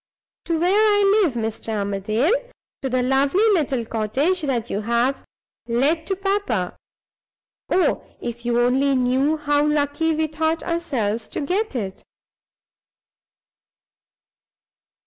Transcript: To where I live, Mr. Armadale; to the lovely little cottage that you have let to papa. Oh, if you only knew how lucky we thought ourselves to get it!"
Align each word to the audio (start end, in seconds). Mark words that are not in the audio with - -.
To 0.45 0.59
where 0.59 0.73
I 0.79 1.21
live, 1.21 1.33
Mr. 1.35 1.77
Armadale; 1.77 2.33
to 2.81 2.89
the 2.89 3.03
lovely 3.03 3.47
little 3.53 3.85
cottage 3.85 4.41
that 4.41 4.67
you 4.71 4.81
have 4.81 5.23
let 5.67 6.07
to 6.07 6.15
papa. 6.15 6.75
Oh, 7.69 8.03
if 8.19 8.43
you 8.43 8.59
only 8.59 8.95
knew 8.95 9.37
how 9.37 9.63
lucky 9.67 10.15
we 10.15 10.25
thought 10.25 10.63
ourselves 10.63 11.27
to 11.27 11.41
get 11.41 11.75
it!" 11.75 12.01